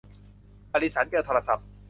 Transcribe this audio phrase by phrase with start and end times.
[0.73, 1.65] อลิสันเจอโทรศัพท์